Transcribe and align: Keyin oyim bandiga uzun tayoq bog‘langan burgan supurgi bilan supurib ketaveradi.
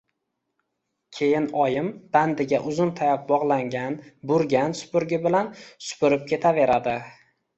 Keyin 1.17 1.43
oyim 1.65 1.89
bandiga 2.15 2.61
uzun 2.71 2.93
tayoq 3.01 3.21
bog‘langan 3.29 3.99
burgan 4.31 4.75
supurgi 4.79 5.19
bilan 5.29 5.53
supurib 5.89 6.25
ketaveradi. 6.33 6.99